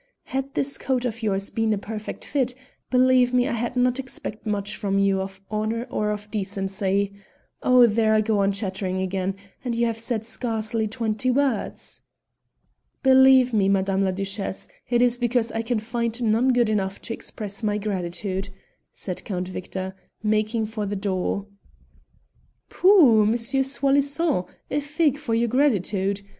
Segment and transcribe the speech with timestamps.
[0.23, 2.55] Had this coat of yours been a perfect fit,
[2.89, 7.13] believe me I had not expected much from you of honour or of decency.
[7.61, 7.85] Oh!
[7.85, 12.01] there I go on chattering again, and you have said scarcely twenty words."
[13.03, 17.13] "Believe me, Madame la Duchesse, it is because I can find none good enough to
[17.13, 18.49] express my gratitude,"
[18.91, 19.93] said Count Victor,
[20.23, 21.45] making for the door.
[22.69, 23.23] "Pooh!
[23.27, 26.23] Monsieur Soi disant, a fig for your gratitude!